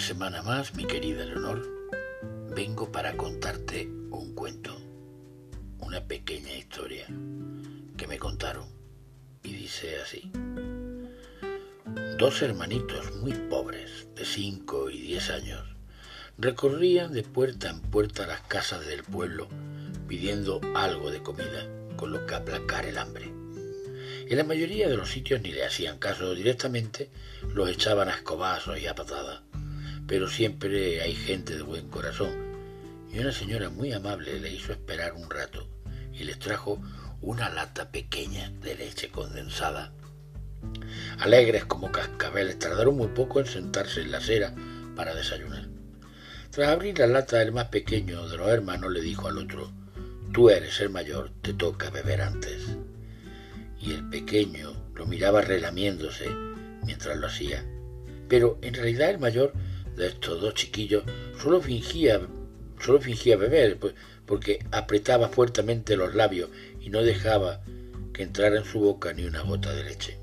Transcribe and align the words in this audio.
semana 0.00 0.42
más, 0.42 0.74
mi 0.74 0.84
querida 0.84 1.24
Leonor, 1.24 1.66
vengo 2.54 2.92
para 2.92 3.16
contarte 3.16 3.88
un 4.10 4.34
cuento, 4.34 4.76
una 5.78 6.06
pequeña 6.06 6.52
historia 6.52 7.06
que 7.96 8.06
me 8.06 8.18
contaron 8.18 8.68
y 9.42 9.54
dice 9.54 9.96
así. 10.02 10.30
Dos 12.18 12.42
hermanitos 12.42 13.16
muy 13.16 13.32
pobres, 13.32 14.08
de 14.14 14.26
5 14.26 14.90
y 14.90 15.00
10 15.00 15.30
años, 15.30 15.76
recorrían 16.36 17.14
de 17.14 17.22
puerta 17.22 17.70
en 17.70 17.80
puerta 17.80 18.26
las 18.26 18.42
casas 18.42 18.84
del 18.84 19.04
pueblo 19.04 19.48
pidiendo 20.06 20.60
algo 20.74 21.10
de 21.10 21.22
comida 21.22 21.66
con 21.96 22.12
lo 22.12 22.26
que 22.26 22.34
aplacar 22.34 22.84
el 22.84 22.98
hambre. 22.98 23.32
En 24.28 24.36
la 24.36 24.44
mayoría 24.44 24.86
de 24.88 24.98
los 24.98 25.10
sitios 25.10 25.40
ni 25.40 25.50
le 25.50 25.64
hacían 25.64 25.98
caso 25.98 26.34
directamente, 26.34 27.08
los 27.54 27.70
echaban 27.70 28.08
a 28.10 28.16
escobazos 28.16 28.78
y 28.78 28.86
a 28.86 28.94
patadas. 28.94 29.40
Pero 30.06 30.28
siempre 30.28 31.00
hay 31.02 31.14
gente 31.14 31.56
de 31.56 31.62
buen 31.62 31.88
corazón, 31.88 32.30
y 33.12 33.18
una 33.18 33.32
señora 33.32 33.70
muy 33.70 33.92
amable 33.92 34.40
le 34.40 34.52
hizo 34.52 34.72
esperar 34.72 35.14
un 35.14 35.30
rato 35.30 35.68
y 36.12 36.24
les 36.24 36.38
trajo 36.38 36.80
una 37.20 37.48
lata 37.48 37.90
pequeña 37.90 38.50
de 38.62 38.74
leche 38.74 39.08
condensada. 39.10 39.92
Alegres 41.18 41.64
como 41.64 41.92
cascabeles, 41.92 42.58
tardaron 42.58 42.96
muy 42.96 43.08
poco 43.08 43.40
en 43.40 43.46
sentarse 43.46 44.02
en 44.02 44.12
la 44.12 44.18
acera 44.18 44.54
para 44.96 45.14
desayunar. 45.14 45.68
Tras 46.50 46.68
abrir 46.68 46.98
la 46.98 47.06
lata, 47.06 47.42
el 47.42 47.52
más 47.52 47.66
pequeño 47.66 48.28
de 48.28 48.36
los 48.36 48.48
hermanos 48.48 48.92
le 48.92 49.00
dijo 49.00 49.28
al 49.28 49.38
otro, 49.38 49.72
Tú 50.32 50.50
eres 50.50 50.80
el 50.80 50.90
mayor, 50.90 51.30
te 51.42 51.52
toca 51.52 51.90
beber 51.90 52.20
antes 52.20 52.76
y 53.84 53.92
el 53.92 54.08
pequeño 54.08 54.72
lo 54.94 55.06
miraba 55.06 55.42
relamiéndose 55.42 56.28
mientras 56.84 57.16
lo 57.18 57.26
hacía. 57.26 57.64
Pero 58.28 58.58
en 58.62 58.74
realidad 58.74 59.10
el 59.10 59.18
mayor 59.18 59.52
de 59.96 60.08
estos 60.08 60.40
dos 60.40 60.54
chiquillos 60.54 61.04
solo 61.40 61.60
fingía, 61.60 62.20
solo 62.80 63.00
fingía 63.00 63.36
beber, 63.36 63.78
pues, 63.78 63.94
porque 64.26 64.64
apretaba 64.72 65.28
fuertemente 65.28 65.96
los 65.96 66.14
labios 66.14 66.50
y 66.80 66.90
no 66.90 67.02
dejaba 67.02 67.60
que 68.12 68.22
entrara 68.22 68.58
en 68.58 68.64
su 68.64 68.80
boca 68.80 69.12
ni 69.12 69.24
una 69.24 69.42
gota 69.42 69.72
de 69.72 69.84
leche. 69.84 70.18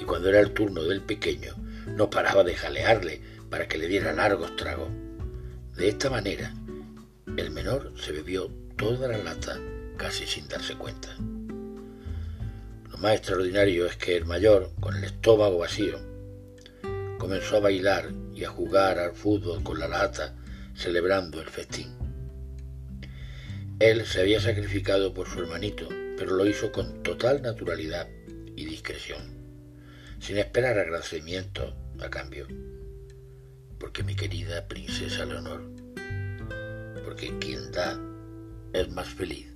Y 0.00 0.04
cuando 0.04 0.28
era 0.28 0.40
el 0.40 0.52
turno 0.52 0.84
del 0.84 1.00
pequeño, 1.00 1.54
no 1.86 2.10
paraba 2.10 2.44
de 2.44 2.54
jalearle 2.54 3.20
para 3.50 3.66
que 3.66 3.78
le 3.78 3.88
diera 3.88 4.12
largos 4.12 4.54
tragos. 4.56 4.88
De 5.76 5.88
esta 5.88 6.10
manera, 6.10 6.54
el 7.36 7.50
menor 7.50 7.92
se 7.96 8.12
bebió 8.12 8.50
toda 8.76 9.08
la 9.08 9.18
lata 9.18 9.58
casi 9.96 10.26
sin 10.26 10.46
darse 10.48 10.74
cuenta 10.74 11.16
más 13.00 13.14
extraordinario 13.14 13.86
es 13.86 13.96
que 13.96 14.16
el 14.16 14.24
mayor, 14.24 14.70
con 14.80 14.96
el 14.96 15.04
estómago 15.04 15.58
vacío, 15.58 15.98
comenzó 17.28 17.58
a 17.58 17.60
bailar 17.60 18.10
y 18.34 18.44
a 18.44 18.48
jugar 18.48 18.98
al 18.98 19.12
fútbol 19.12 19.62
con 19.62 19.78
la 19.78 19.86
lata, 19.86 20.34
celebrando 20.74 21.42
el 21.42 21.46
festín. 21.50 21.94
Él 23.80 24.06
se 24.06 24.22
había 24.22 24.40
sacrificado 24.40 25.12
por 25.12 25.28
su 25.28 25.40
hermanito, 25.40 25.90
pero 26.16 26.34
lo 26.34 26.46
hizo 26.46 26.72
con 26.72 27.02
total 27.02 27.42
naturalidad 27.42 28.08
y 28.56 28.64
discreción, 28.64 29.20
sin 30.20 30.38
esperar 30.38 30.78
agradecimiento 30.78 31.76
a 32.00 32.08
cambio. 32.08 32.46
Porque 33.78 34.02
mi 34.02 34.16
querida 34.16 34.66
princesa 34.66 35.26
Leonor, 35.26 35.70
porque 37.04 37.38
quien 37.38 37.70
da 37.72 38.00
es 38.72 38.88
más 38.88 39.08
feliz 39.08 39.48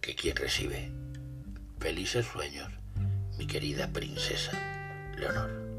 que 0.00 0.14
quien 0.14 0.34
recibe. 0.34 0.90
Felices 1.78 2.24
sueños, 2.24 2.72
mi 3.36 3.46
querida 3.46 3.92
princesa 3.92 4.52
Leonor. 5.18 5.73